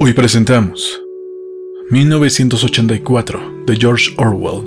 [0.00, 1.02] Hoy presentamos
[1.90, 4.62] 1984 de George Orwell,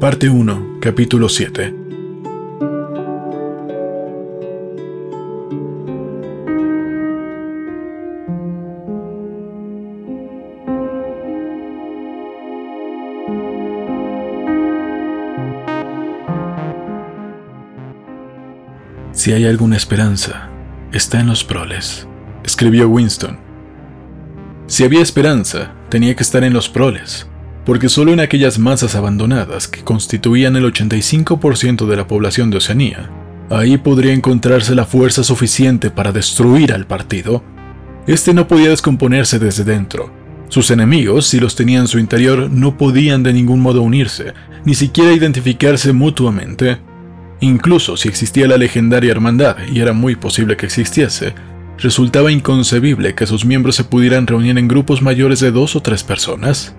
[0.00, 1.74] parte 1, capítulo 7.
[19.12, 20.48] Si hay alguna esperanza,
[20.92, 22.08] está en los proles,
[22.42, 23.43] escribió Winston.
[24.66, 27.26] Si había esperanza, tenía que estar en los proles,
[27.66, 33.10] porque solo en aquellas masas abandonadas que constituían el 85% de la población de Oceanía,
[33.50, 37.44] ahí podría encontrarse la fuerza suficiente para destruir al partido.
[38.06, 40.10] Este no podía descomponerse desde dentro.
[40.48, 44.32] Sus enemigos, si los tenía en su interior, no podían de ningún modo unirse,
[44.64, 46.78] ni siquiera identificarse mutuamente.
[47.40, 51.34] Incluso si existía la legendaria hermandad, y era muy posible que existiese,
[51.78, 56.04] resultaba inconcebible que sus miembros se pudieran reunir en grupos mayores de dos o tres
[56.04, 56.74] personas.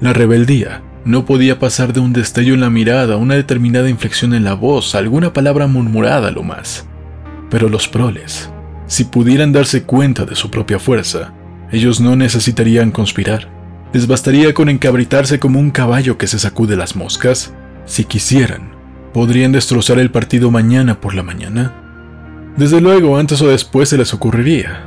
[0.00, 4.44] La rebeldía no podía pasar de un destello en la mirada, una determinada inflexión en
[4.44, 6.86] la voz, alguna palabra murmurada lo más.
[7.50, 8.50] Pero los proles,
[8.86, 11.32] si pudieran darse cuenta de su propia fuerza,
[11.70, 13.48] ellos no necesitarían conspirar.
[13.92, 17.52] Les bastaría con encabritarse como un caballo que se sacude las moscas.
[17.84, 18.72] Si quisieran,
[19.12, 21.91] podrían destrozar el partido mañana por la mañana.
[22.56, 24.84] Desde luego, antes o después se les ocurriría.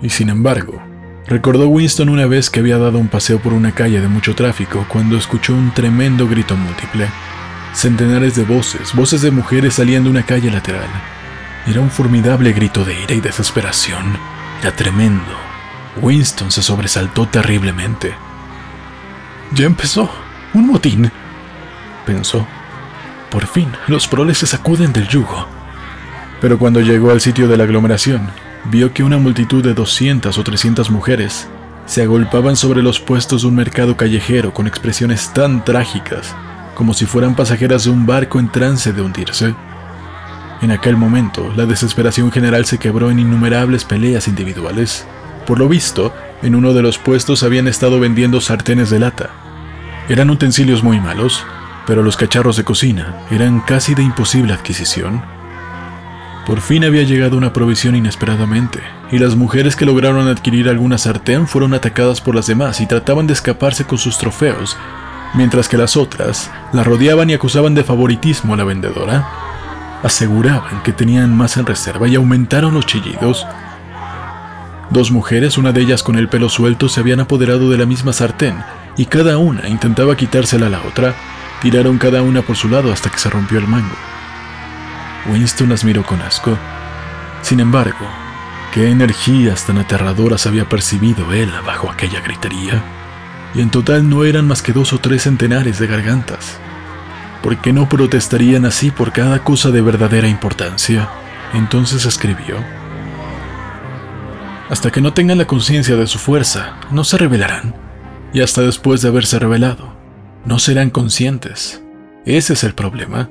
[0.00, 0.82] Y sin embargo,
[1.26, 4.86] recordó Winston una vez que había dado un paseo por una calle de mucho tráfico
[4.88, 7.08] cuando escuchó un tremendo grito múltiple.
[7.74, 10.88] Centenares de voces, voces de mujeres salían de una calle lateral.
[11.66, 14.16] Era un formidable grito de ira y desesperación.
[14.62, 15.36] Era tremendo.
[16.00, 18.14] Winston se sobresaltó terriblemente.
[19.52, 20.10] Ya empezó.
[20.54, 21.12] Un motín.
[22.06, 22.46] Pensó.
[23.30, 25.59] Por fin, los proles se sacuden del yugo.
[26.40, 28.30] Pero cuando llegó al sitio de la aglomeración,
[28.64, 31.48] vio que una multitud de 200 o 300 mujeres
[31.86, 36.34] se agolpaban sobre los puestos de un mercado callejero con expresiones tan trágicas
[36.80, 39.54] como si fueran pasajeras de un barco en trance de hundirse.
[40.62, 45.06] En aquel momento, la desesperación general se quebró en innumerables peleas individuales.
[45.46, 49.28] Por lo visto, en uno de los puestos habían estado vendiendo sartenes de lata.
[50.08, 51.44] Eran utensilios muy malos,
[51.86, 55.22] pero los cacharros de cocina eran casi de imposible adquisición.
[56.46, 58.80] Por fin había llegado una provisión inesperadamente,
[59.10, 63.26] y las mujeres que lograron adquirir alguna sartén fueron atacadas por las demás y trataban
[63.26, 64.76] de escaparse con sus trofeos,
[65.34, 69.28] mientras que las otras la rodeaban y acusaban de favoritismo a la vendedora.
[70.02, 73.46] Aseguraban que tenían más en reserva y aumentaron los chillidos.
[74.90, 78.12] Dos mujeres, una de ellas con el pelo suelto, se habían apoderado de la misma
[78.12, 78.56] sartén,
[78.96, 81.14] y cada una intentaba quitársela a la otra,
[81.60, 83.94] Tiraron cada una por su lado hasta que se rompió el mango.
[85.26, 86.56] Winston las miró con asco.
[87.42, 88.06] Sin embargo,
[88.72, 92.82] qué energías tan aterradoras había percibido él bajo aquella gritería.
[93.54, 96.58] Y en total no eran más que dos o tres centenares de gargantas.
[97.42, 101.08] ¿Por qué no protestarían así por cada cosa de verdadera importancia?
[101.52, 102.56] Entonces escribió.
[104.68, 107.74] Hasta que no tengan la conciencia de su fuerza, no se rebelarán.
[108.32, 109.96] Y hasta después de haberse revelado,
[110.44, 111.82] no serán conscientes.
[112.24, 113.30] Ese es el problema.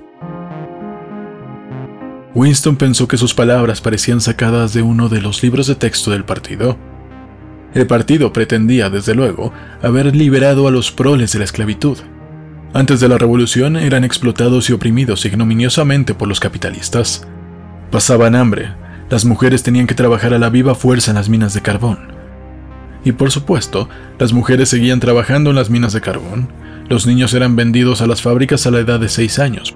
[2.36, 6.26] Winston pensó que sus palabras parecían sacadas de uno de los libros de texto del
[6.26, 6.78] partido.
[7.74, 9.52] El partido pretendía, desde luego,
[9.82, 11.98] haber liberado a los proles de la esclavitud.
[12.74, 17.28] Antes de la revolución eran explotados y oprimidos ignominiosamente por los capitalistas.
[17.92, 18.74] Pasaban hambre,
[19.10, 21.98] las mujeres tenían que trabajar a la viva fuerza en las minas de carbón.
[23.04, 26.50] Y por supuesto, las mujeres seguían trabajando en las minas de carbón,
[26.90, 29.76] los niños eran vendidos a las fábricas a la edad de 6 años.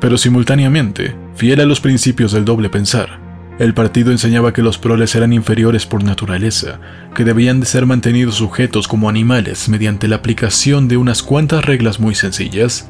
[0.00, 3.20] Pero simultáneamente, fiel a los principios del doble pensar,
[3.58, 6.80] el partido enseñaba que los proles eran inferiores por naturaleza,
[7.14, 12.00] que debían de ser mantenidos sujetos como animales mediante la aplicación de unas cuantas reglas
[12.00, 12.88] muy sencillas.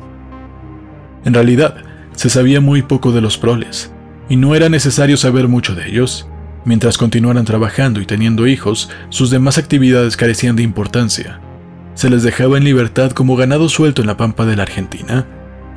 [1.25, 1.79] En realidad,
[2.15, 3.93] se sabía muy poco de los proles,
[4.29, 6.29] y no era necesario saber mucho de ellos.
[6.65, 11.41] Mientras continuaran trabajando y teniendo hijos, sus demás actividades carecían de importancia
[11.95, 15.27] se les dejaba en libertad como ganado suelto en la pampa de la Argentina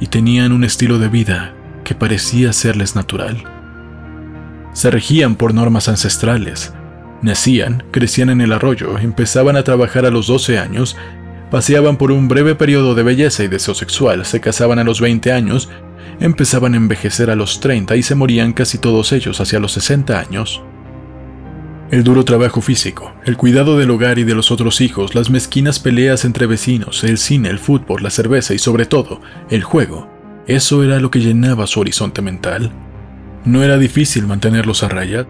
[0.03, 1.53] y tenían un estilo de vida
[1.85, 3.41] que parecía serles natural.
[4.73, 6.73] Se regían por normas ancestrales,
[7.21, 10.97] nacían, crecían en el arroyo, empezaban a trabajar a los 12 años,
[11.49, 15.31] paseaban por un breve periodo de belleza y deseo sexual, se casaban a los 20
[15.31, 15.69] años,
[16.19, 20.19] empezaban a envejecer a los 30 y se morían casi todos ellos hacia los 60
[20.19, 20.61] años.
[21.93, 25.77] El duro trabajo físico, el cuidado del hogar y de los otros hijos, las mezquinas
[25.77, 30.09] peleas entre vecinos, el cine, el fútbol, la cerveza y sobre todo, el juego,
[30.47, 32.71] eso era lo que llenaba su horizonte mental.
[33.45, 35.27] No era difícil mantenerlos a raya.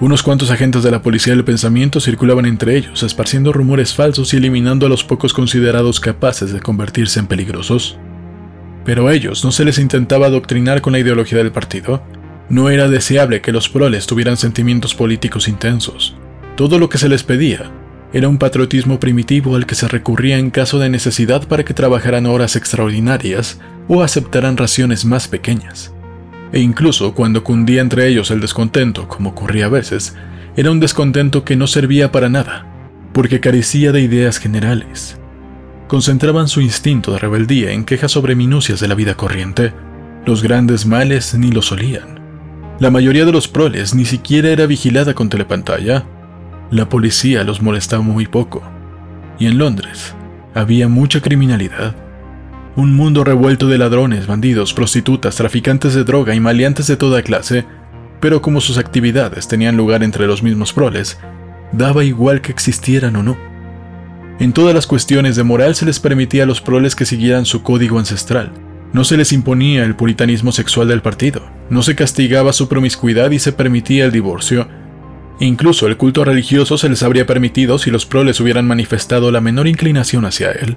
[0.00, 4.38] Unos cuantos agentes de la policía del pensamiento circulaban entre ellos, esparciendo rumores falsos y
[4.38, 7.98] eliminando a los pocos considerados capaces de convertirse en peligrosos.
[8.84, 12.02] Pero a ellos no se les intentaba adoctrinar con la ideología del partido.
[12.52, 16.14] No era deseable que los proles tuvieran sentimientos políticos intensos.
[16.54, 17.70] Todo lo que se les pedía
[18.12, 22.26] era un patriotismo primitivo al que se recurría en caso de necesidad para que trabajaran
[22.26, 23.58] horas extraordinarias
[23.88, 25.94] o aceptaran raciones más pequeñas.
[26.52, 30.14] E incluso cuando cundía entre ellos el descontento, como ocurría a veces,
[30.54, 32.66] era un descontento que no servía para nada,
[33.14, 35.16] porque carecía de ideas generales.
[35.88, 39.72] Concentraban su instinto de rebeldía en quejas sobre minucias de la vida corriente.
[40.26, 42.21] Los grandes males ni los olían.
[42.82, 46.04] La mayoría de los proles ni siquiera era vigilada con telepantalla,
[46.72, 48.60] la policía los molestaba muy poco.
[49.38, 50.16] Y en Londres
[50.52, 51.94] había mucha criminalidad.
[52.74, 57.64] Un mundo revuelto de ladrones, bandidos, prostitutas, traficantes de droga y maleantes de toda clase,
[58.18, 61.20] pero como sus actividades tenían lugar entre los mismos proles,
[61.70, 63.36] daba igual que existieran o no.
[64.40, 67.62] En todas las cuestiones de moral se les permitía a los proles que siguieran su
[67.62, 68.50] código ancestral.
[68.92, 73.38] No se les imponía el puritanismo sexual del partido, no se castigaba su promiscuidad y
[73.38, 74.68] se permitía el divorcio,
[75.42, 79.66] Incluso el culto religioso se les habría permitido si los proles hubieran manifestado la menor
[79.66, 80.76] inclinación hacia él.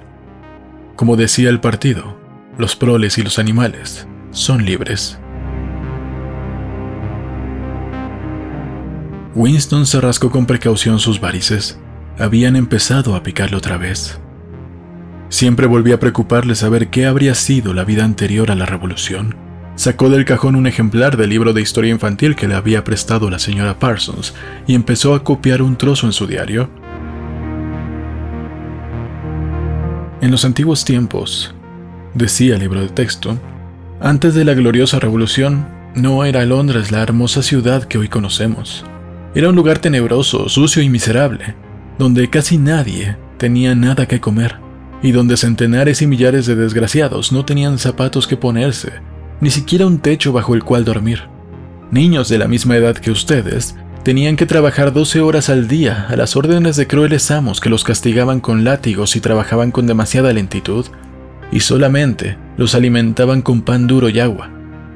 [0.96, 2.18] Como decía el partido,
[2.58, 5.20] los proles y los animales son libres.
[9.36, 11.78] Winston se rascó con precaución sus varices.
[12.18, 14.18] Habían empezado a picarle otra vez.
[15.28, 19.36] Siempre volvía a preocuparle saber qué habría sido la vida anterior a la revolución.
[19.74, 23.38] Sacó del cajón un ejemplar del libro de historia infantil que le había prestado la
[23.38, 24.34] señora Parsons
[24.66, 26.70] y empezó a copiar un trozo en su diario.
[30.22, 31.54] En los antiguos tiempos,
[32.14, 33.38] decía el libro de texto,
[34.00, 38.84] antes de la gloriosa revolución, no era Londres la hermosa ciudad que hoy conocemos.
[39.34, 41.54] Era un lugar tenebroso, sucio y miserable,
[41.98, 44.65] donde casi nadie tenía nada que comer,
[45.02, 48.92] y donde centenares y millares de desgraciados no tenían zapatos que ponerse
[49.40, 51.22] ni siquiera un techo bajo el cual dormir.
[51.90, 56.16] Niños de la misma edad que ustedes tenían que trabajar 12 horas al día a
[56.16, 60.86] las órdenes de crueles amos que los castigaban con látigos y trabajaban con demasiada lentitud,
[61.52, 64.50] y solamente los alimentaban con pan duro y agua.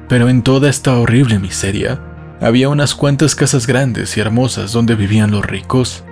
[0.09, 2.01] Pero en toda esta horrible miseria,
[2.41, 6.03] había unas cuantas casas grandes y hermosas donde vivían los ricos,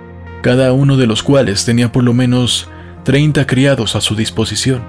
[0.42, 2.68] cada uno de los cuales tenía por lo menos
[3.04, 4.82] 30 criados a su disposición.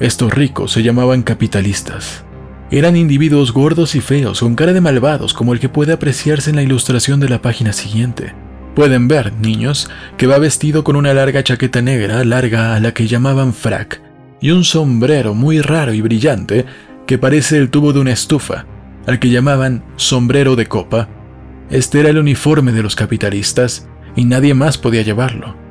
[0.00, 2.26] Estos ricos se llamaban capitalistas
[2.70, 6.56] eran individuos gordos y feos, con cara de malvados, como el que puede apreciarse en
[6.56, 8.34] la ilustración de la página siguiente.
[8.74, 13.06] Pueden ver, niños, que va vestido con una larga chaqueta negra, larga a la que
[13.06, 14.02] llamaban frac,
[14.40, 16.66] y un sombrero muy raro y brillante
[17.06, 18.66] que parece el tubo de una estufa,
[19.06, 21.08] al que llamaban sombrero de copa.
[21.70, 23.86] Este era el uniforme de los capitalistas,
[24.16, 25.65] y nadie más podía llevarlo.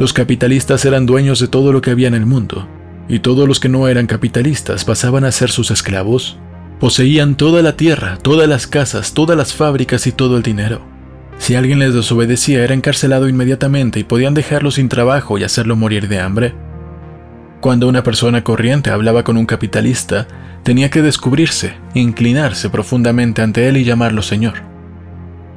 [0.00, 2.66] Los capitalistas eran dueños de todo lo que había en el mundo,
[3.06, 6.38] y todos los que no eran capitalistas pasaban a ser sus esclavos,
[6.78, 10.80] poseían toda la tierra, todas las casas, todas las fábricas y todo el dinero.
[11.36, 16.08] Si alguien les desobedecía era encarcelado inmediatamente y podían dejarlo sin trabajo y hacerlo morir
[16.08, 16.54] de hambre.
[17.60, 20.26] Cuando una persona corriente hablaba con un capitalista,
[20.62, 24.62] tenía que descubrirse, inclinarse profundamente ante él y llamarlo señor.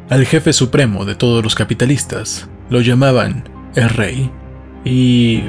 [0.10, 4.31] Al jefe supremo de todos los capitalistas lo llamaban el rey
[4.85, 5.44] y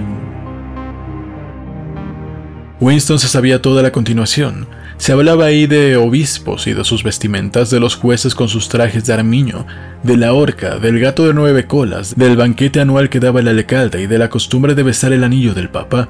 [2.80, 4.66] Winston se sabía toda la continuación.
[4.96, 9.06] Se hablaba ahí de obispos y de sus vestimentas, de los jueces con sus trajes
[9.06, 9.66] de armiño,
[10.02, 14.02] de la horca, del gato de nueve colas, del banquete anual que daba el alcalde
[14.02, 16.08] y de la costumbre de besar el anillo del papa.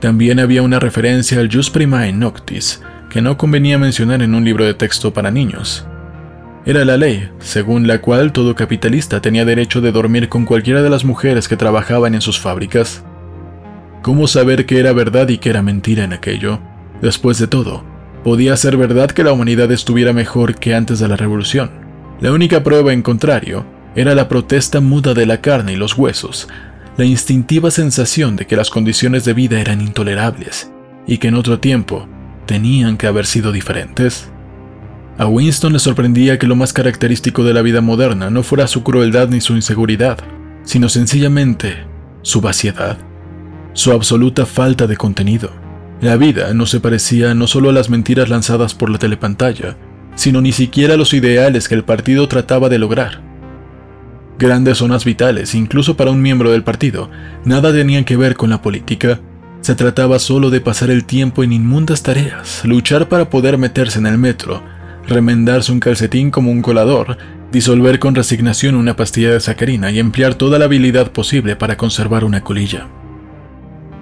[0.00, 4.64] También había una referencia al Jus Primae Noctis, que no convenía mencionar en un libro
[4.64, 5.86] de texto para niños.
[6.64, 10.90] Era la ley, según la cual todo capitalista tenía derecho de dormir con cualquiera de
[10.90, 13.02] las mujeres que trabajaban en sus fábricas.
[14.00, 16.60] ¿Cómo saber qué era verdad y qué era mentira en aquello?
[17.00, 17.84] Después de todo,
[18.22, 21.72] podía ser verdad que la humanidad estuviera mejor que antes de la revolución.
[22.20, 23.66] La única prueba en contrario
[23.96, 26.46] era la protesta muda de la carne y los huesos,
[26.96, 30.70] la instintiva sensación de que las condiciones de vida eran intolerables
[31.08, 32.06] y que en otro tiempo
[32.46, 34.30] tenían que haber sido diferentes.
[35.18, 38.82] A Winston le sorprendía que lo más característico de la vida moderna no fuera su
[38.82, 40.18] crueldad ni su inseguridad,
[40.64, 41.86] sino sencillamente
[42.22, 42.98] su vaciedad
[43.74, 45.50] su absoluta falta de contenido.
[46.00, 49.76] La vida no se parecía no solo a las mentiras lanzadas por la telepantalla,
[50.14, 53.22] sino ni siquiera a los ideales que el partido trataba de lograr.
[54.38, 57.08] Grandes zonas vitales, incluso para un miembro del partido,
[57.44, 59.20] nada tenían que ver con la política.
[59.60, 64.06] Se trataba solo de pasar el tiempo en inmundas tareas, luchar para poder meterse en
[64.06, 64.62] el metro,
[65.06, 67.18] remendarse un calcetín como un colador,
[67.50, 72.24] disolver con resignación una pastilla de sacarina y emplear toda la habilidad posible para conservar
[72.24, 72.88] una colilla.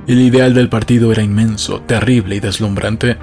[0.06, 3.16] El ideal del partido era inmenso, terrible y deslumbrante,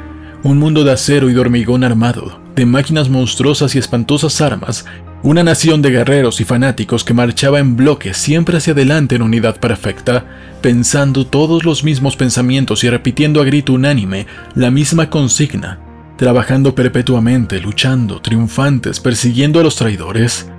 [0.44, 4.86] un mundo de acero y de hormigón armado, de máquinas monstruosas y espantosas armas,
[5.24, 9.60] una nación de guerreros y fanáticos que marchaba en bloque siempre hacia adelante en unidad
[9.60, 10.26] perfecta,
[10.62, 15.80] pensando todos los mismos pensamientos y repitiendo a grito unánime la misma consigna,
[16.18, 20.50] trabajando perpetuamente, luchando, triunfantes, persiguiendo a los traidores.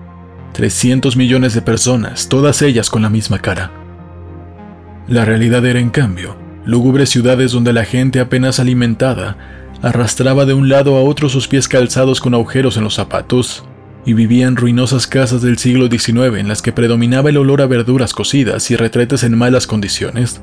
[0.52, 3.72] 300 millones de personas, todas ellas con la misma cara.
[5.08, 9.36] La realidad era, en cambio, lúgubres ciudades donde la gente apenas alimentada
[9.82, 13.64] arrastraba de un lado a otro sus pies calzados con agujeros en los zapatos,
[14.04, 17.66] y vivía en ruinosas casas del siglo XIX en las que predominaba el olor a
[17.66, 20.40] verduras cocidas y retretes en malas condiciones.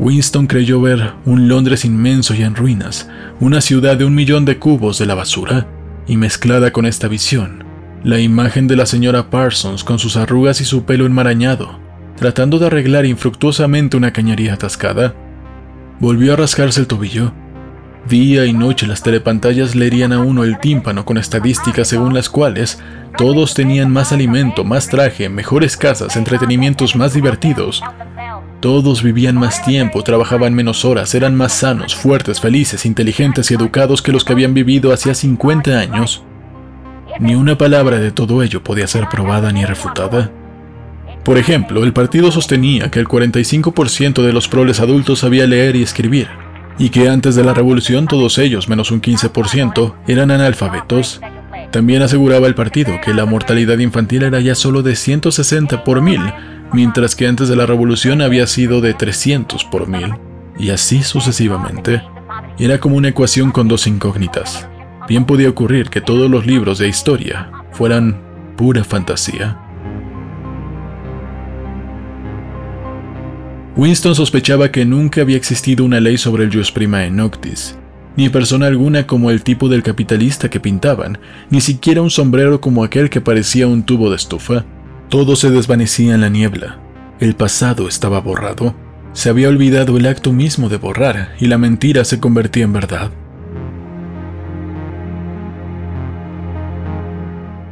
[0.00, 3.08] Winston creyó ver un Londres inmenso y en ruinas,
[3.40, 5.68] una ciudad de un millón de cubos de la basura,
[6.06, 7.64] y mezclada con esta visión,
[8.02, 11.78] la imagen de la señora Parsons con sus arrugas y su pelo enmarañado,
[12.16, 15.14] tratando de arreglar infructuosamente una cañería atascada,
[16.00, 17.32] volvió a rascarse el tobillo.
[18.08, 22.78] Día y noche las telepantallas leerían a uno el tímpano con estadísticas según las cuales
[23.16, 27.82] todos tenían más alimento, más traje, mejores casas, entretenimientos más divertidos,
[28.64, 34.00] todos vivían más tiempo, trabajaban menos horas, eran más sanos, fuertes, felices, inteligentes y educados
[34.00, 36.22] que los que habían vivido hacía 50 años.
[37.20, 40.30] Ni una palabra de todo ello podía ser probada ni refutada.
[41.24, 45.82] Por ejemplo, el partido sostenía que el 45% de los proles adultos sabía leer y
[45.82, 46.28] escribir,
[46.78, 51.20] y que antes de la revolución todos ellos, menos un 15%, eran analfabetos.
[51.70, 56.22] También aseguraba el partido que la mortalidad infantil era ya solo de 160 por mil,
[56.74, 60.12] mientras que antes de la revolución había sido de 300 por mil,
[60.58, 62.02] y así sucesivamente.
[62.58, 64.68] Era como una ecuación con dos incógnitas.
[65.08, 68.20] Bien podía ocurrir que todos los libros de historia fueran
[68.56, 69.58] pura fantasía.
[73.76, 77.76] Winston sospechaba que nunca había existido una ley sobre el jus prima en Noctis,
[78.16, 81.18] ni persona alguna como el tipo del capitalista que pintaban,
[81.50, 84.64] ni siquiera un sombrero como aquel que parecía un tubo de estufa,
[85.14, 86.80] todo se desvanecía en la niebla.
[87.20, 88.74] El pasado estaba borrado.
[89.12, 93.12] Se había olvidado el acto mismo de borrar y la mentira se convertía en verdad.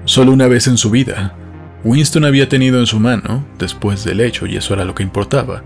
[0.04, 1.34] Solo una vez en su vida,
[1.82, 5.64] Winston había tenido en su mano, después del hecho, y eso era lo que importaba,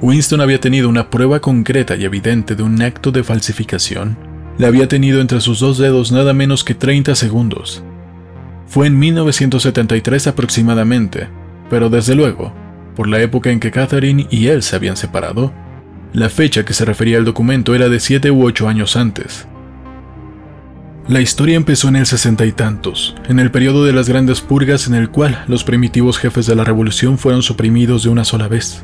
[0.00, 4.16] Winston había tenido una prueba concreta y evidente de un acto de falsificación.
[4.56, 7.84] La había tenido entre sus dos dedos nada menos que 30 segundos,
[8.66, 11.28] fue en 1973 aproximadamente,
[11.70, 12.52] pero desde luego,
[12.96, 15.52] por la época en que Catherine y él se habían separado,
[16.12, 19.46] la fecha que se refería al documento era de siete u ocho años antes.
[21.08, 24.86] La historia empezó en el sesenta y tantos, en el periodo de las grandes purgas
[24.86, 28.82] en el cual los primitivos jefes de la revolución fueron suprimidos de una sola vez.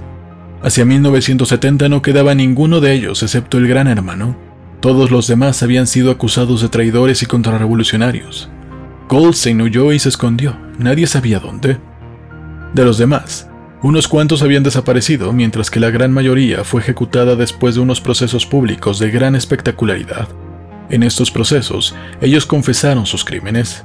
[0.63, 4.37] Hacia 1970 no quedaba ninguno de ellos excepto el gran hermano.
[4.81, 8.51] Todos los demás habían sido acusados de traidores y contrarrevolucionarios.
[9.11, 11.79] Goldstein huyó y se escondió, nadie sabía dónde.
[12.73, 13.49] De los demás,
[13.83, 18.47] unos cuantos habían desaparecido, mientras que la gran mayoría fue ejecutada después de unos procesos
[18.47, 20.29] públicos de gran espectacularidad.
[20.91, 23.85] En estos procesos, ellos confesaron sus crímenes.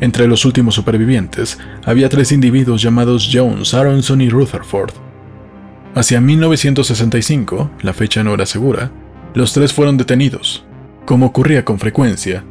[0.00, 4.94] Entre los últimos supervivientes, había tres individuos llamados Jones, Aronson y Rutherford.
[5.94, 8.90] Hacia 1965, la fecha no era segura,
[9.32, 10.64] los tres fueron detenidos.
[11.06, 12.42] Como ocurría con frecuencia,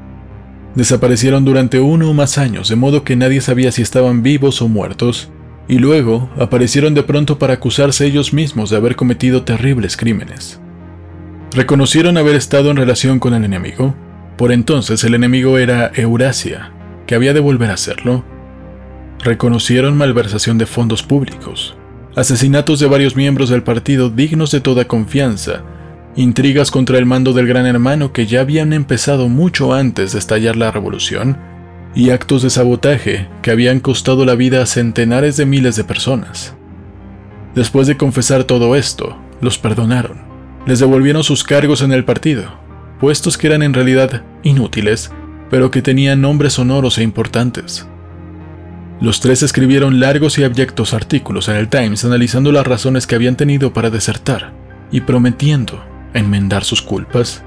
[0.75, 4.67] Desaparecieron durante uno o más años, de modo que nadie sabía si estaban vivos o
[4.67, 5.29] muertos,
[5.67, 10.59] y luego aparecieron de pronto para acusarse ellos mismos de haber cometido terribles crímenes.
[11.51, 13.93] Reconocieron haber estado en relación con el enemigo.
[14.37, 16.71] Por entonces el enemigo era Eurasia,
[17.05, 18.25] que había de volver a hacerlo.
[19.19, 21.77] Reconocieron malversación de fondos públicos,
[22.15, 25.63] asesinatos de varios miembros del partido dignos de toda confianza
[26.15, 30.55] intrigas contra el mando del gran hermano que ya habían empezado mucho antes de estallar
[30.55, 31.37] la revolución,
[31.95, 36.55] y actos de sabotaje que habían costado la vida a centenares de miles de personas.
[37.55, 40.21] Después de confesar todo esto, los perdonaron,
[40.65, 42.45] les devolvieron sus cargos en el partido,
[42.99, 45.11] puestos que eran en realidad inútiles,
[45.51, 47.87] pero que tenían nombres sonoros e importantes.
[48.99, 53.35] Los tres escribieron largos y abyectos artículos en el Times analizando las razones que habían
[53.35, 54.53] tenido para desertar
[54.91, 57.43] y prometiendo enmendar sus culpas?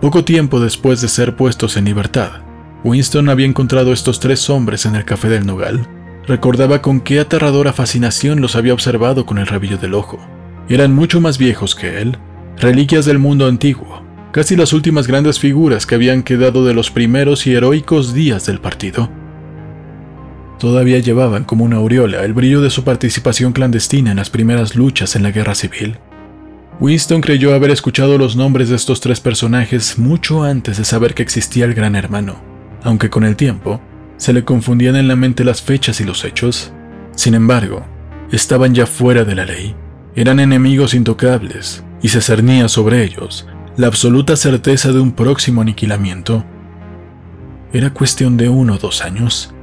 [0.00, 2.42] Poco tiempo después de ser puestos en libertad,
[2.84, 5.86] Winston había encontrado estos tres hombres en el café del Nogal.
[6.26, 10.18] Recordaba con qué aterradora fascinación los había observado con el rabillo del ojo.
[10.68, 12.16] Eran mucho más viejos que él,
[12.58, 14.02] reliquias del mundo antiguo,
[14.32, 18.60] casi las últimas grandes figuras que habían quedado de los primeros y heroicos días del
[18.60, 19.10] partido.
[20.58, 25.16] Todavía llevaban como una aureola el brillo de su participación clandestina en las primeras luchas
[25.16, 25.98] en la guerra civil.
[26.80, 31.22] Winston creyó haber escuchado los nombres de estos tres personajes mucho antes de saber que
[31.22, 32.40] existía el Gran Hermano,
[32.82, 33.82] aunque con el tiempo
[34.16, 36.72] se le confundían en la mente las fechas y los hechos.
[37.14, 37.84] Sin embargo,
[38.32, 39.74] estaban ya fuera de la ley,
[40.16, 43.46] eran enemigos intocables, y se cernía sobre ellos
[43.76, 46.44] la absoluta certeza de un próximo aniquilamiento.
[47.74, 49.54] Era cuestión de uno o dos años.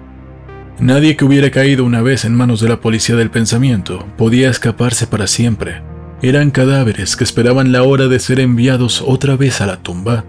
[0.79, 5.07] Nadie que hubiera caído una vez en manos de la policía del pensamiento podía escaparse
[5.07, 5.81] para siempre.
[6.21, 10.25] Eran cadáveres que esperaban la hora de ser enviados otra vez a la tumba.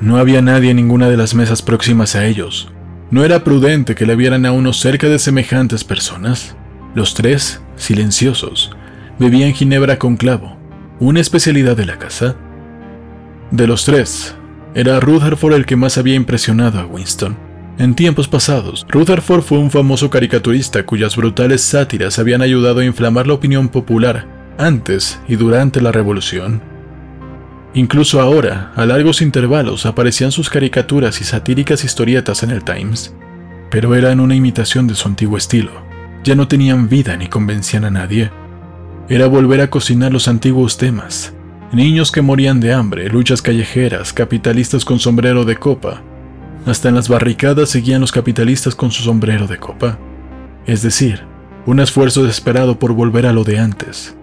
[0.00, 2.70] No había nadie en ninguna de las mesas próximas a ellos.
[3.10, 6.54] No era prudente que le vieran a uno cerca de semejantes personas.
[6.94, 8.70] Los tres, silenciosos,
[9.18, 10.56] bebían ginebra con clavo,
[11.00, 12.36] una especialidad de la casa.
[13.50, 14.36] De los tres,
[14.76, 17.36] era Rutherford el que más había impresionado a Winston.
[17.76, 23.26] En tiempos pasados, Rutherford fue un famoso caricaturista cuyas brutales sátiras habían ayudado a inflamar
[23.26, 26.62] la opinión popular antes y durante la Revolución.
[27.74, 33.14] Incluso ahora, a largos intervalos, aparecían sus caricaturas y satíricas historietas en el Times,
[33.70, 35.70] pero eran una imitación de su antiguo estilo.
[36.24, 38.30] Ya no tenían vida ni convencían a nadie.
[39.08, 41.32] Era volver a cocinar los antiguos temas,
[41.72, 46.02] Niños que morían de hambre, luchas callejeras, capitalistas con sombrero de copa.
[46.66, 49.96] Hasta en las barricadas seguían los capitalistas con su sombrero de copa.
[50.66, 51.22] Es decir,
[51.66, 54.16] un esfuerzo desesperado por volver a lo de antes.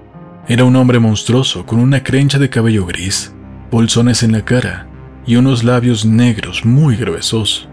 [0.47, 3.33] Era un hombre monstruoso con una crencha de cabello gris,
[3.69, 4.87] bolsones en la cara
[5.25, 7.67] y unos labios negros muy gruesos.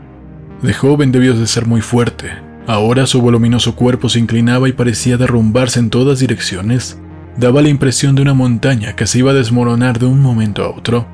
[0.63, 2.31] De joven debió de ser muy fuerte.
[2.67, 6.99] Ahora su voluminoso cuerpo se inclinaba y parecía derrumbarse en todas direcciones
[7.37, 10.71] daba la impresión de una montaña que se iba a desmoronar de un momento a
[10.71, 11.07] otro.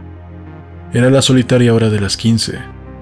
[0.92, 2.58] Era la solitaria hora de las 15.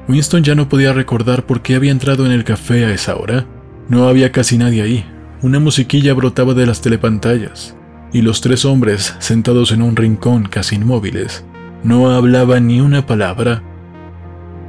[0.09, 3.47] Winston ya no podía recordar por qué había entrado en el café a esa hora.
[3.89, 5.05] No había casi nadie ahí.
[5.43, 7.77] Una musiquilla brotaba de las telepantallas,
[8.13, 11.45] y los tres hombres, sentados en un rincón casi inmóviles,
[11.83, 13.63] no hablaban ni una palabra.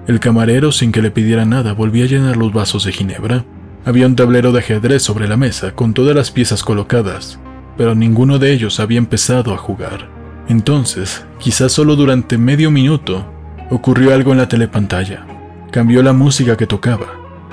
[0.07, 3.45] El camarero, sin que le pidiera nada, volvía a llenar los vasos de ginebra.
[3.85, 7.39] Había un tablero de ajedrez sobre la mesa, con todas las piezas colocadas,
[7.77, 10.09] pero ninguno de ellos había empezado a jugar.
[10.47, 13.25] Entonces, quizás solo durante medio minuto,
[13.69, 15.25] ocurrió algo en la telepantalla.
[15.71, 17.05] Cambió la música que tocaba.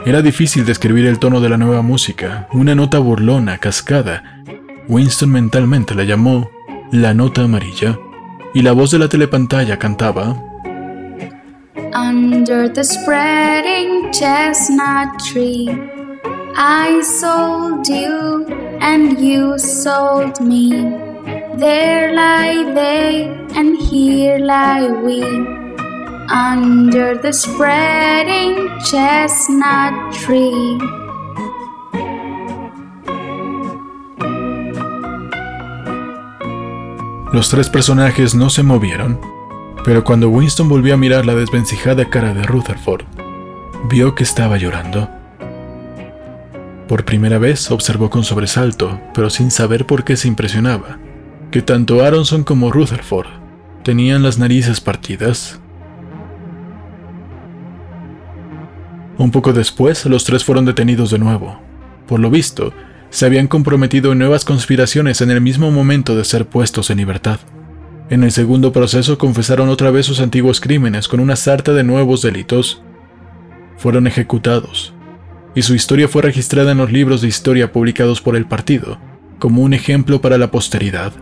[0.06, 4.42] Era difícil describir el tono de la nueva música, una nota burlona, cascada.
[4.88, 6.48] Winston mentalmente la llamó
[6.92, 7.98] la nota amarilla,
[8.54, 10.40] y la voz de la telepantalla cantaba
[11.92, 15.68] Under the spreading chestnut tree,
[16.56, 18.46] I sold you
[18.80, 20.70] and you sold me.
[21.56, 23.24] There lie they,
[23.56, 25.22] and here lie we,
[26.30, 31.05] under the spreading chestnut tree.
[37.36, 39.20] Los tres personajes no se movieron,
[39.84, 43.04] pero cuando Winston volvió a mirar la desvencijada cara de Rutherford,
[43.90, 45.10] vio que estaba llorando.
[46.88, 50.98] Por primera vez observó con sobresalto, pero sin saber por qué se impresionaba,
[51.50, 53.28] que tanto Aronson como Rutherford
[53.84, 55.60] tenían las narices partidas.
[59.18, 61.60] Un poco después, los tres fueron detenidos de nuevo.
[62.08, 62.72] Por lo visto,
[63.16, 67.40] se habían comprometido en nuevas conspiraciones en el mismo momento de ser puestos en libertad.
[68.10, 72.20] En el segundo proceso confesaron otra vez sus antiguos crímenes con una sarta de nuevos
[72.20, 72.82] delitos.
[73.78, 74.92] Fueron ejecutados,
[75.54, 78.98] y su historia fue registrada en los libros de historia publicados por el partido,
[79.38, 81.14] como un ejemplo para la posteridad.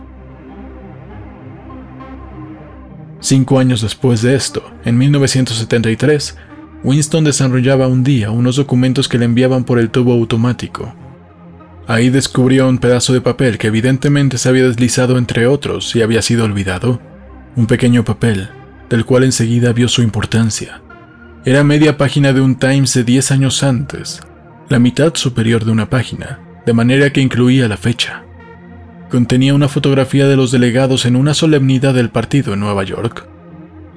[3.21, 6.35] Cinco años después de esto, en 1973,
[6.83, 10.93] Winston desarrollaba un día unos documentos que le enviaban por el tubo automático.
[11.87, 16.21] Ahí descubrió un pedazo de papel que evidentemente se había deslizado entre otros y había
[16.21, 16.99] sido olvidado.
[17.55, 18.49] Un pequeño papel,
[18.89, 20.81] del cual enseguida vio su importancia.
[21.45, 24.19] Era media página de un Times de 10 años antes,
[24.67, 28.23] la mitad superior de una página, de manera que incluía la fecha.
[29.11, 33.27] Contenía una fotografía de los delegados en una solemnidad del partido en Nueva York.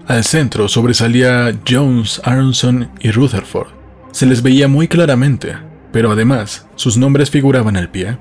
[0.06, 3.68] Al centro sobresalía Jones, Aronson y Rutherford.
[4.12, 5.56] Se les veía muy claramente,
[5.92, 8.18] pero además sus nombres figuraban al pie.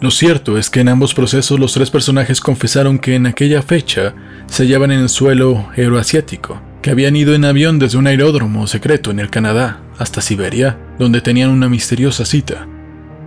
[0.00, 4.14] Lo cierto es que en ambos procesos los tres personajes confesaron que en aquella fecha
[4.46, 9.10] se hallaban en el suelo euroasiático, que habían ido en avión desde un aeródromo secreto
[9.10, 12.66] en el Canadá hasta Siberia, donde tenían una misteriosa cita.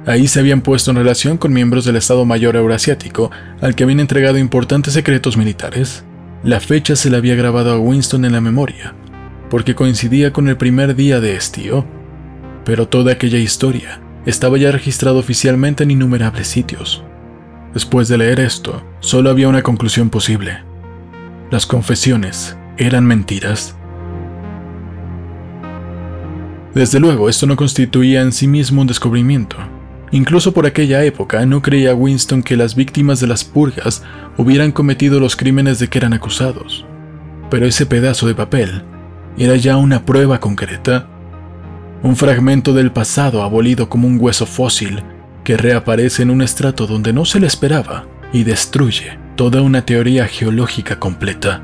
[0.05, 3.99] Ahí se habían puesto en relación con miembros del Estado Mayor Euroasiático, al que habían
[3.99, 6.03] entregado importantes secretos militares.
[6.43, 8.93] La fecha se le había grabado a Winston en la memoria,
[9.49, 11.85] porque coincidía con el primer día de estío,
[12.67, 17.01] pero toda aquella historia estaba ya registrada oficialmente en innumerables sitios.
[17.73, 20.65] Después de leer esto, solo había una conclusión posible.
[21.49, 23.73] Las confesiones eran mentiras.
[26.75, 29.55] Desde luego, esto no constituía en sí mismo un descubrimiento.
[30.11, 34.03] Incluso por aquella época no creía Winston que las víctimas de las purgas
[34.35, 36.85] hubieran cometido los crímenes de que eran acusados.
[37.49, 38.83] Pero ese pedazo de papel
[39.37, 41.07] era ya una prueba concreta.
[42.03, 45.01] Un fragmento del pasado abolido como un hueso fósil
[45.43, 50.27] que reaparece en un estrato donde no se le esperaba y destruye toda una teoría
[50.27, 51.63] geológica completa.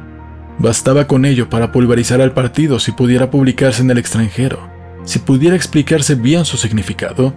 [0.58, 4.70] Bastaba con ello para pulverizar al partido si pudiera publicarse en el extranjero,
[5.04, 7.34] si pudiera explicarse bien su significado.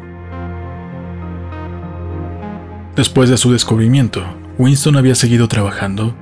[2.95, 4.25] Después de su descubrimiento,
[4.59, 6.15] Winston había seguido trabajando.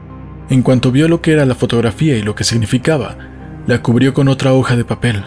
[0.49, 3.17] En cuanto vio lo que era la fotografía y lo que significaba,
[3.67, 5.23] la cubrió con otra hoja de papel.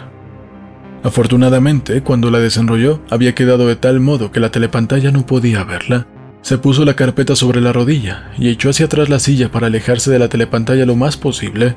[1.02, 6.06] Afortunadamente, cuando la desenrolló, había quedado de tal modo que la telepantalla no podía verla.
[6.42, 10.10] Se puso la carpeta sobre la rodilla y echó hacia atrás la silla para alejarse
[10.10, 11.76] de la telepantalla lo más posible.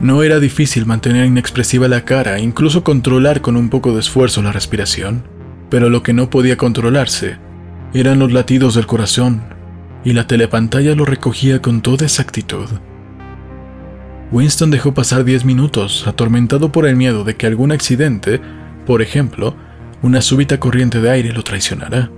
[0.00, 4.52] No era difícil mantener inexpresiva la cara incluso controlar con un poco de esfuerzo la
[4.52, 5.24] respiración,
[5.70, 7.38] pero lo que no podía controlarse
[7.94, 9.42] eran los latidos del corazón,
[10.04, 12.68] y la telepantalla lo recogía con toda exactitud.
[14.32, 18.40] Winston dejó pasar diez minutos, atormentado por el miedo de que algún accidente,
[18.86, 19.54] por ejemplo,
[20.00, 22.10] una súbita corriente de aire lo traicionara.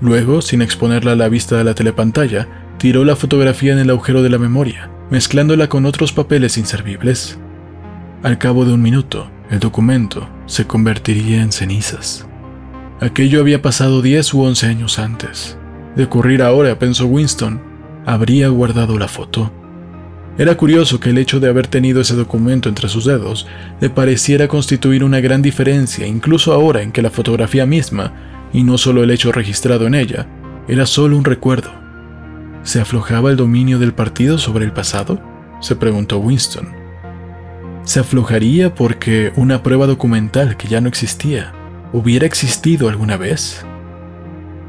[0.00, 2.46] Luego, sin exponerla a la vista de la telepantalla,
[2.78, 7.38] tiró la fotografía en el agujero de la memoria, mezclándola con otros papeles inservibles.
[8.22, 12.24] Al cabo de un minuto, el documento se convertiría en cenizas.
[13.00, 15.58] Aquello había pasado 10 u 11 años antes.
[15.96, 17.60] De ocurrir ahora, pensó Winston,
[18.06, 19.50] habría guardado la foto.
[20.38, 23.46] Era curioso que el hecho de haber tenido ese documento entre sus dedos
[23.80, 28.12] le pareciera constituir una gran diferencia, incluso ahora en que la fotografía misma
[28.52, 30.26] y no solo el hecho registrado en ella,
[30.68, 31.70] era solo un recuerdo.
[32.64, 35.20] ¿Se aflojaba el dominio del partido sobre el pasado?
[35.60, 36.68] se preguntó Winston.
[37.84, 41.52] ¿Se aflojaría porque una prueba documental que ya no existía
[41.92, 43.64] hubiera existido alguna vez?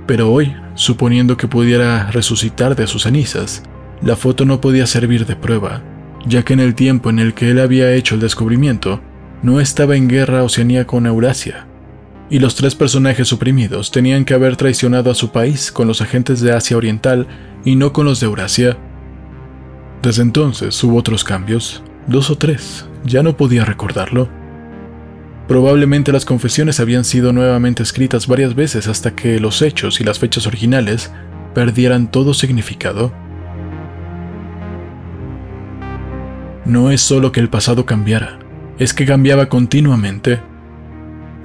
[0.06, 3.63] Pero hoy, suponiendo que pudiera resucitar de sus cenizas,
[4.01, 5.81] la foto no podía servir de prueba,
[6.25, 9.01] ya que en el tiempo en el que él había hecho el descubrimiento,
[9.43, 11.67] no estaba en guerra Oceanía con Eurasia,
[12.29, 16.41] y los tres personajes suprimidos tenían que haber traicionado a su país con los agentes
[16.41, 17.27] de Asia Oriental
[17.63, 18.77] y no con los de Eurasia.
[20.01, 24.29] Desde entonces hubo otros cambios, dos o tres, ya no podía recordarlo.
[25.47, 30.19] Probablemente las confesiones habían sido nuevamente escritas varias veces hasta que los hechos y las
[30.19, 31.12] fechas originales
[31.53, 33.13] perdieran todo significado.
[36.67, 38.39] No es solo que el pasado cambiara,
[38.77, 40.41] es que cambiaba continuamente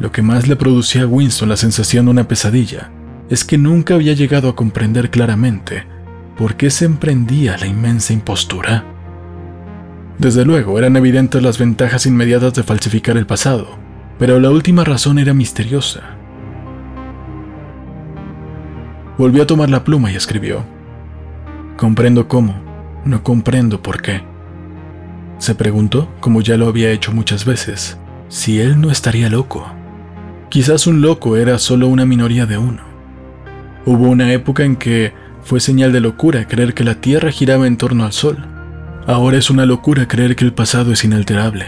[0.01, 2.91] lo que más le producía a Winston la sensación de una pesadilla
[3.31, 5.85] es que nunca había llegado a comprender claramente
[6.37, 8.85] por qué se emprendía la inmensa impostura.
[10.19, 13.79] Desde luego eran evidentes las ventajas inmediatas de falsificar el pasado,
[14.19, 16.17] pero la última razón era misteriosa.
[19.19, 20.65] Volvió a tomar la pluma y escribió,
[21.77, 22.61] Comprendo cómo,
[23.05, 24.32] no comprendo por qué.
[25.43, 29.67] Se preguntó, como ya lo había hecho muchas veces, si él no estaría loco.
[30.51, 32.83] Quizás un loco era solo una minoría de uno.
[33.85, 37.77] Hubo una época en que fue señal de locura creer que la Tierra giraba en
[37.77, 38.39] torno al Sol.
[39.09, 41.67] Ahora es una locura creer que el pasado es inalterable.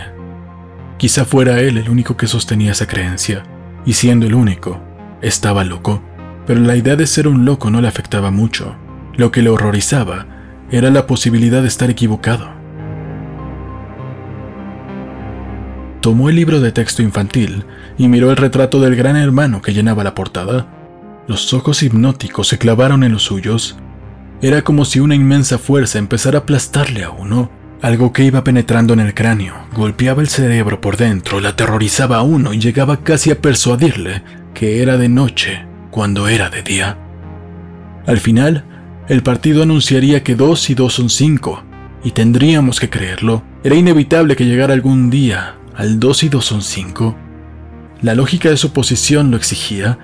[0.97, 3.43] Quizá fuera él el único que sostenía esa creencia,
[3.85, 4.81] y siendo el único,
[5.21, 6.01] estaba loco.
[6.47, 8.77] Pero la idea de ser un loco no le afectaba mucho.
[9.17, 10.29] Lo que le horrorizaba
[10.71, 12.54] era la posibilidad de estar equivocado.
[16.05, 17.64] Tomó el libro de texto infantil
[17.97, 20.67] y miró el retrato del gran hermano que llenaba la portada.
[21.27, 23.79] Los ojos hipnóticos se clavaron en los suyos.
[24.43, 27.51] Era como si una inmensa fuerza empezara a aplastarle a uno.
[27.81, 32.23] Algo que iba penetrando en el cráneo, golpeaba el cerebro por dentro, la aterrorizaba a
[32.23, 36.99] uno y llegaba casi a persuadirle que era de noche cuando era de día.
[38.07, 38.67] Al final,
[39.09, 41.64] el partido anunciaría que dos y dos son cinco,
[42.05, 43.43] y tendríamos que creerlo.
[43.62, 47.17] Era inevitable que llegara algún día al 2 y 2 son 5.
[48.03, 49.99] La lógica de su posición lo exigía.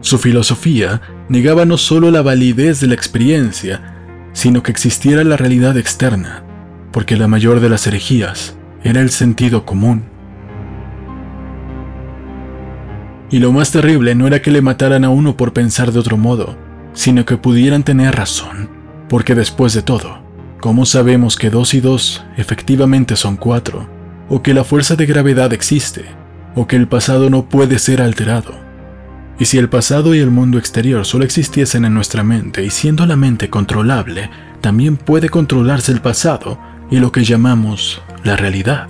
[0.00, 3.96] Su filosofía negaba no solo la validez de la experiencia,
[4.32, 6.42] sino que existiera la realidad externa,
[6.92, 10.04] porque la mayor de las herejías era el sentido común.
[13.30, 16.16] Y lo más terrible no era que le mataran a uno por pensar de otro
[16.16, 16.56] modo,
[16.92, 18.68] sino que pudieran tener razón,
[19.08, 20.30] porque después de todo,
[20.60, 23.88] ¿Cómo sabemos que dos y dos efectivamente son cuatro?
[24.32, 26.04] ¿O que la fuerza de gravedad existe?
[26.54, 28.54] ¿O que el pasado no puede ser alterado?
[29.40, 33.06] Y si el pasado y el mundo exterior solo existiesen en nuestra mente y siendo
[33.06, 36.60] la mente controlable, también puede controlarse el pasado
[36.92, 38.86] y lo que llamamos la realidad.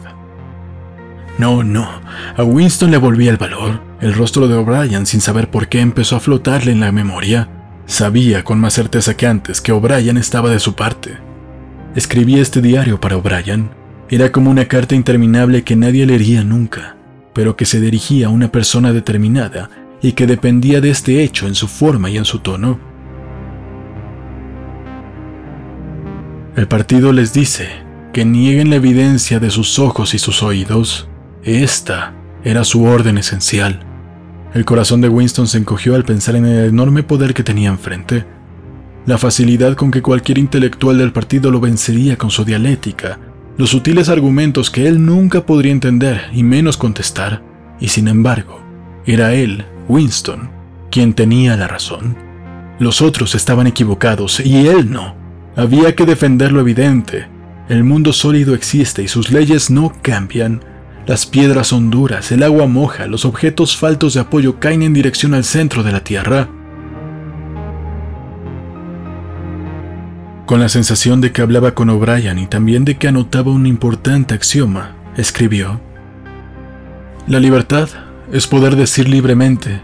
[1.38, 1.88] No, no,
[2.36, 3.80] a Winston le volvía el valor.
[4.02, 7.48] El rostro de O'Brien, sin saber por qué, empezó a flotarle en la memoria.
[7.86, 11.16] Sabía con más certeza que antes que O'Brien estaba de su parte.
[11.94, 13.79] Escribía este diario para O'Brien.
[14.10, 16.96] Era como una carta interminable que nadie leería nunca,
[17.32, 19.70] pero que se dirigía a una persona determinada
[20.02, 22.80] y que dependía de este hecho en su forma y en su tono.
[26.56, 27.68] El partido les dice
[28.12, 31.08] que nieguen la evidencia de sus ojos y sus oídos.
[31.44, 33.80] Esta era su orden esencial.
[34.52, 38.26] El corazón de Winston se encogió al pensar en el enorme poder que tenía enfrente
[39.06, 43.18] la facilidad con que cualquier intelectual del partido lo vencería con su dialéctica,
[43.60, 47.42] los sutiles argumentos que él nunca podría entender y menos contestar,
[47.78, 48.58] y sin embargo,
[49.04, 50.48] era él, Winston,
[50.90, 52.16] quien tenía la razón.
[52.78, 55.14] Los otros estaban equivocados y él no.
[55.56, 57.26] Había que defender lo evidente.
[57.68, 60.64] El mundo sólido existe y sus leyes no cambian.
[61.06, 65.34] Las piedras son duras, el agua moja, los objetos faltos de apoyo caen en dirección
[65.34, 66.48] al centro de la Tierra.
[70.50, 74.34] Con la sensación de que hablaba con O'Brien y también de que anotaba un importante
[74.34, 75.80] axioma, escribió,
[77.28, 77.88] La libertad
[78.32, 79.80] es poder decir libremente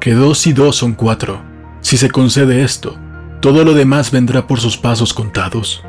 [0.00, 1.40] que dos y dos son cuatro.
[1.82, 2.98] Si se concede esto,
[3.40, 5.84] todo lo demás vendrá por sus pasos contados.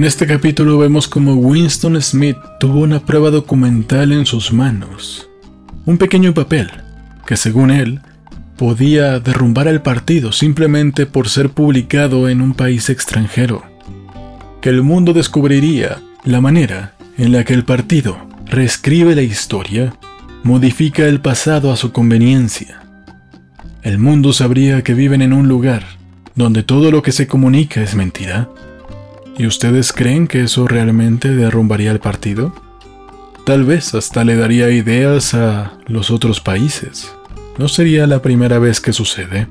[0.00, 5.28] En este capítulo vemos como Winston Smith tuvo una prueba documental en sus manos.
[5.84, 6.70] Un pequeño papel
[7.26, 8.00] que según él
[8.56, 13.62] podía derrumbar el partido simplemente por ser publicado en un país extranjero.
[14.62, 19.92] Que el mundo descubriría la manera en la que el partido reescribe la historia,
[20.44, 22.80] modifica el pasado a su conveniencia.
[23.82, 25.84] El mundo sabría que viven en un lugar
[26.36, 28.48] donde todo lo que se comunica es mentira
[29.40, 32.52] ¿Y ustedes creen que eso realmente derrumbaría el partido?
[33.46, 37.10] Tal vez hasta le daría ideas a los otros países.
[37.56, 39.46] No sería la primera vez que sucede.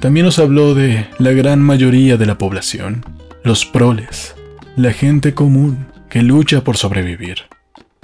[0.00, 3.06] También nos habló de la gran mayoría de la población,
[3.42, 4.34] los proles,
[4.76, 7.38] la gente común que lucha por sobrevivir.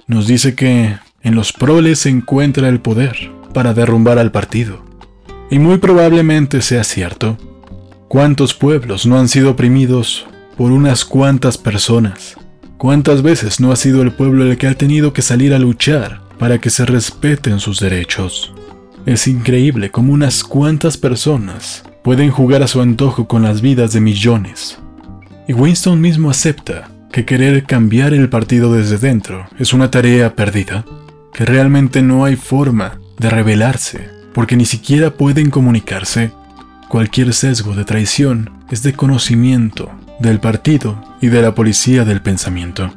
[0.06, 4.82] Nos dice que en los proles se encuentra el poder para derrumbar al partido.
[5.50, 7.36] Y muy probablemente sea cierto.
[8.08, 10.26] ¿Cuántos pueblos no han sido oprimidos
[10.60, 12.36] por unas cuantas personas.
[12.76, 16.20] ¿Cuántas veces no ha sido el pueblo el que ha tenido que salir a luchar
[16.38, 18.52] para que se respeten sus derechos?
[19.06, 24.02] Es increíble cómo unas cuantas personas pueden jugar a su antojo con las vidas de
[24.02, 24.78] millones.
[25.48, 30.84] Y Winston mismo acepta que querer cambiar el partido desde dentro es una tarea perdida,
[31.32, 36.32] que realmente no hay forma de rebelarse, porque ni siquiera pueden comunicarse.
[36.90, 42.92] Cualquier sesgo de traición es de conocimiento del partido y de la policía del pensamiento.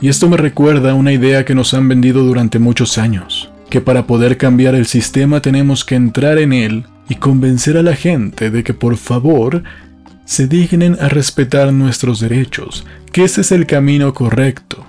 [0.00, 4.06] Y esto me recuerda una idea que nos han vendido durante muchos años, que para
[4.06, 8.64] poder cambiar el sistema tenemos que entrar en él y convencer a la gente de
[8.64, 9.62] que por favor
[10.24, 14.84] se dignen a respetar nuestros derechos, que ese es el camino correcto,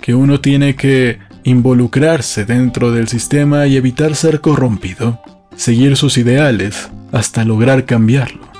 [0.00, 5.20] que uno tiene que involucrarse dentro del sistema y evitar ser corrompido,
[5.56, 8.53] seguir sus ideales hasta lograr cambiarlo.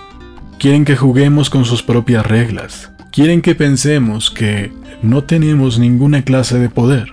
[0.64, 2.90] Quieren que juguemos con sus propias reglas.
[3.12, 4.72] Quieren que pensemos que
[5.02, 7.12] no tenemos ninguna clase de poder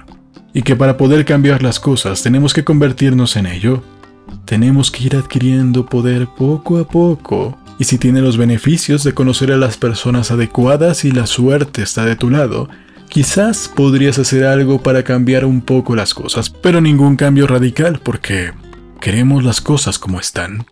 [0.53, 3.83] y que para poder cambiar las cosas tenemos que convertirnos en ello.
[4.45, 7.57] Tenemos que ir adquiriendo poder poco a poco.
[7.77, 12.05] Y si tiene los beneficios de conocer a las personas adecuadas y la suerte está
[12.05, 12.69] de tu lado,
[13.09, 18.53] quizás podrías hacer algo para cambiar un poco las cosas, pero ningún cambio radical porque
[19.01, 20.65] queremos las cosas como están.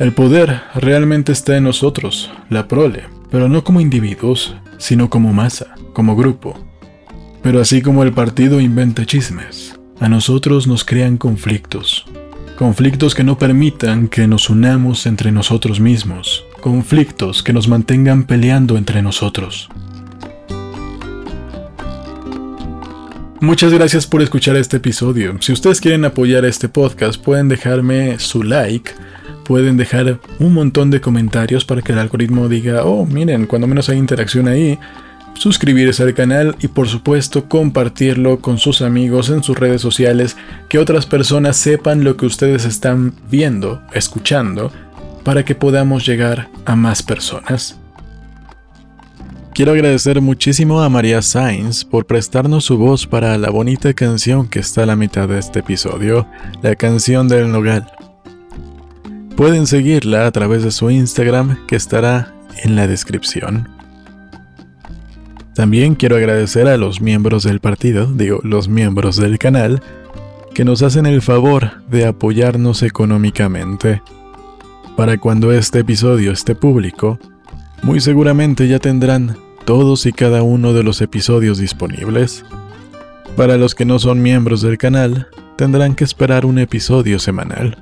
[0.00, 5.74] El poder realmente está en nosotros, la prole, pero no como individuos, sino como masa,
[5.92, 6.58] como grupo.
[7.42, 12.06] Pero así como el partido inventa chismes, a nosotros nos crean conflictos.
[12.56, 16.46] Conflictos que no permitan que nos unamos entre nosotros mismos.
[16.62, 19.68] Conflictos que nos mantengan peleando entre nosotros.
[23.42, 25.36] Muchas gracias por escuchar este episodio.
[25.40, 28.92] Si ustedes quieren apoyar este podcast, pueden dejarme su like,
[29.50, 33.88] pueden dejar un montón de comentarios para que el algoritmo diga, oh, miren, cuando menos
[33.88, 34.78] hay interacción ahí,
[35.34, 40.36] suscribirse al canal y por supuesto compartirlo con sus amigos en sus redes sociales,
[40.68, 44.70] que otras personas sepan lo que ustedes están viendo, escuchando,
[45.24, 47.76] para que podamos llegar a más personas.
[49.52, 54.60] Quiero agradecer muchísimo a María Sainz por prestarnos su voz para la bonita canción que
[54.60, 56.28] está a la mitad de este episodio,
[56.62, 57.90] la canción del Nogal.
[59.36, 63.68] Pueden seguirla a través de su Instagram que estará en la descripción.
[65.54, 69.82] También quiero agradecer a los miembros del partido, digo, los miembros del canal,
[70.54, 74.02] que nos hacen el favor de apoyarnos económicamente.
[74.96, 77.18] Para cuando este episodio esté público,
[77.82, 82.44] muy seguramente ya tendrán todos y cada uno de los episodios disponibles.
[83.36, 87.76] Para los que no son miembros del canal, tendrán que esperar un episodio semanal.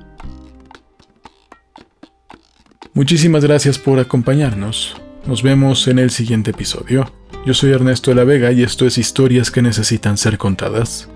[2.93, 4.99] Muchísimas gracias por acompañarnos.
[5.27, 7.11] Nos vemos en el siguiente episodio.
[7.45, 11.07] Yo soy Ernesto de la Vega y esto es Historias que necesitan ser contadas.